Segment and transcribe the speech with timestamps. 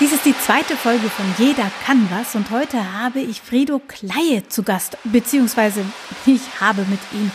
[0.00, 4.46] Dies ist die zweite Folge von Jeder kann was und heute habe ich Frido Kleie
[4.48, 5.84] zu Gast, beziehungsweise
[6.24, 7.32] ich habe mit ihm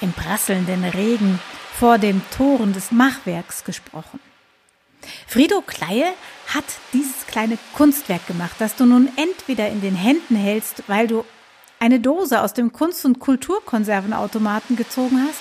[0.00, 1.40] im prasselnden Regen
[1.76, 4.20] vor dem Toren des Machwerks gesprochen.
[5.26, 6.12] Frido Kleie
[6.54, 11.24] hat dieses kleine Kunstwerk gemacht, das du nun entweder in den Händen hältst, weil du
[11.80, 15.40] eine Dose aus dem Kunst- und Kulturkonservenautomaten gezogen hast,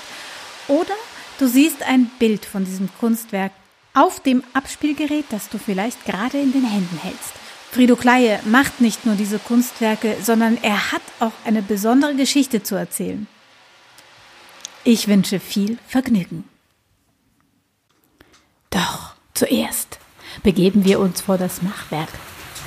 [0.67, 0.95] oder
[1.37, 3.51] du siehst ein Bild von diesem Kunstwerk
[3.93, 7.33] auf dem Abspielgerät, das du vielleicht gerade in den Händen hältst.
[7.71, 12.75] Frido Kleie macht nicht nur diese Kunstwerke, sondern er hat auch eine besondere Geschichte zu
[12.75, 13.27] erzählen.
[14.83, 16.43] Ich wünsche viel Vergnügen.
[18.69, 19.99] Doch zuerst
[20.43, 22.09] begeben wir uns vor das Machwerk.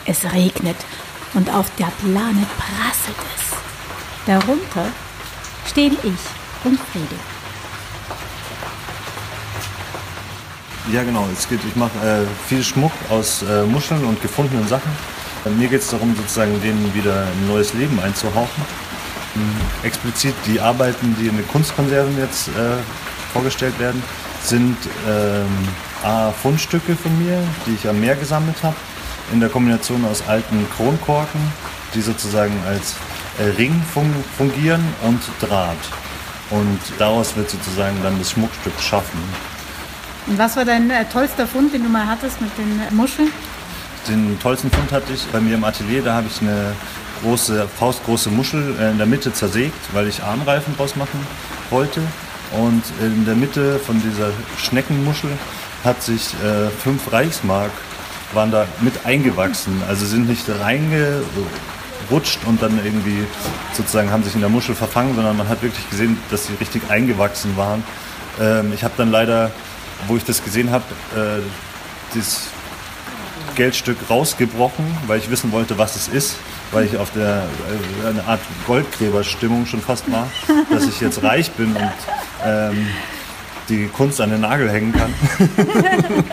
[0.07, 0.77] Es regnet
[1.35, 3.57] und auf der Plane prasselt es.
[4.27, 4.91] Darunter
[5.67, 7.34] stehen ich und Frido.
[10.93, 11.27] Ja, genau.
[11.33, 14.91] Es geht, ich mache äh, viel Schmuck aus äh, Muscheln und gefundenen Sachen.
[15.57, 18.65] Mir geht es darum, sozusagen denen wieder ein neues Leben einzuhauchen.
[19.35, 22.77] Ähm, explizit die Arbeiten, die in den Kunstkonserven jetzt äh,
[23.33, 24.03] vorgestellt werden,
[24.43, 24.77] sind
[25.09, 25.47] ähm,
[26.03, 28.77] A, Fundstücke von mir, die ich am Meer gesammelt habe,
[29.33, 31.41] in der Kombination aus alten Kronkorken,
[31.95, 32.95] die sozusagen als
[33.39, 33.83] äh, Ring
[34.37, 35.77] fungieren und Draht.
[36.51, 39.19] Und daraus wird sozusagen dann das Schmuckstück schaffen.
[40.27, 43.31] Und was war dein äh, tollster Fund, den du mal hattest mit den Muscheln?
[44.09, 46.03] Den tollsten Fund hatte ich bei mir im Atelier.
[46.03, 46.73] Da habe ich eine
[47.23, 51.21] große, faustgroße Muschel äh, in der Mitte zersägt, weil ich Armreifen draus machen
[51.71, 52.01] wollte.
[52.53, 55.31] Und in der Mitte von dieser Schneckenmuschel
[55.85, 57.71] hat sich äh, fünf Reichsmark
[58.35, 59.83] waren da mit eingewachsen.
[59.89, 63.25] Also sind nicht reingerutscht und dann irgendwie
[63.73, 66.91] sozusagen haben sich in der Muschel verfangen, sondern man hat wirklich gesehen, dass sie richtig
[66.91, 67.85] eingewachsen waren.
[68.41, 69.51] Ähm, ich habe dann leider
[70.09, 70.85] wo ich das gesehen habe,
[71.17, 71.41] äh,
[72.17, 72.49] das
[73.55, 76.37] Geldstück rausgebrochen, weil ich wissen wollte, was es ist,
[76.73, 77.45] weil ich auf der
[78.05, 80.29] äh, eine Art Goldgräberstimmung schon fast war,
[80.71, 81.93] dass ich jetzt reich bin und
[82.45, 82.87] ähm,
[83.69, 85.15] die Kunst an den Nagel hängen kann.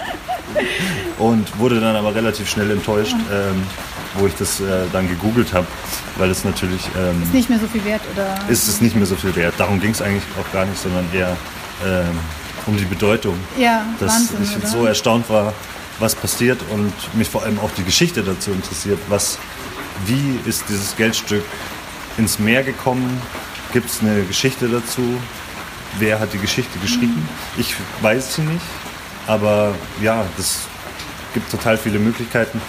[1.20, 3.64] und wurde dann aber relativ schnell enttäuscht, ähm,
[4.16, 5.68] wo ich das äh, dann gegoogelt habe,
[6.18, 6.90] weil es natürlich...
[6.98, 8.38] Ähm, ist nicht mehr so viel wert, oder?
[8.50, 9.54] Ist es nicht mehr so viel wert.
[9.58, 11.38] Darum ging es eigentlich auch gar nicht, sondern eher...
[12.72, 13.36] Um die Bedeutung.
[13.58, 14.68] Ja, dass Wahnsinn, ich oder?
[14.68, 15.54] so erstaunt war,
[16.00, 18.98] was passiert und mich vor allem auch die Geschichte dazu interessiert.
[19.10, 19.38] Was,
[20.06, 21.44] wie ist dieses Geldstück
[22.18, 23.22] ins Meer gekommen?
[23.74, 25.02] Gibt es eine Geschichte dazu?
[26.00, 27.28] Wer hat die Geschichte geschrieben?
[27.56, 27.60] Mhm.
[27.60, 28.66] Ich weiß sie nicht,
[29.28, 30.60] aber ja, das
[31.34, 32.62] gibt total viele Möglichkeiten.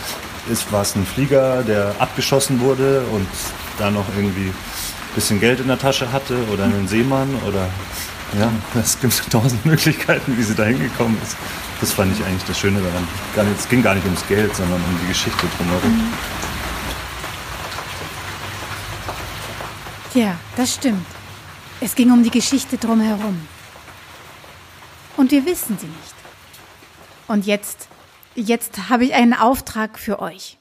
[0.50, 3.28] Ist war es ein Flieger, der abgeschossen wurde und
[3.78, 7.68] da noch irgendwie ein bisschen Geld in der Tasche hatte oder ein Seemann oder
[8.38, 11.36] ja, es gibt tausend Möglichkeiten, wie sie da hingekommen ist.
[11.80, 13.06] Das fand ich eigentlich das Schöne daran.
[13.34, 15.90] Gar nicht, es ging gar nicht ums Geld, sondern um die Geschichte drumherum.
[15.90, 16.12] Mhm.
[20.14, 21.06] Ja, das stimmt.
[21.80, 23.40] Es ging um die Geschichte drumherum.
[25.16, 26.14] Und wir wissen sie nicht.
[27.28, 27.88] Und jetzt,
[28.34, 30.58] jetzt habe ich einen Auftrag für euch.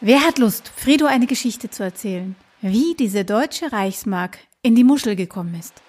[0.00, 5.16] Wer hat Lust, Fredo eine Geschichte zu erzählen, wie diese deutsche Reichsmark in die Muschel
[5.16, 5.82] gekommen ist?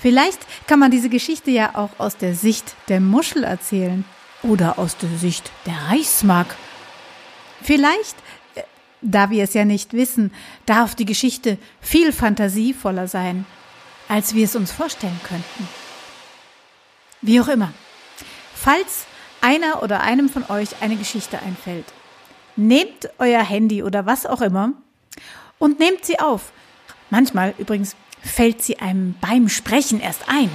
[0.00, 4.04] Vielleicht kann man diese Geschichte ja auch aus der Sicht der Muschel erzählen
[4.42, 6.56] oder aus der Sicht der Reichsmark.
[7.62, 8.16] Vielleicht,
[8.54, 8.62] äh,
[9.02, 10.32] da wir es ja nicht wissen,
[10.64, 13.44] darf die Geschichte viel fantasievoller sein,
[14.08, 15.68] als wir es uns vorstellen könnten.
[17.20, 17.72] Wie auch immer.
[18.54, 19.04] Falls
[19.42, 21.86] einer oder einem von euch eine Geschichte einfällt,
[22.56, 24.72] nehmt euer Handy oder was auch immer
[25.58, 26.52] und nehmt sie auf.
[27.10, 30.50] Manchmal übrigens fällt sie einem beim Sprechen erst ein.